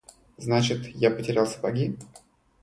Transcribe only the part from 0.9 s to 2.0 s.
я потерял сапоги?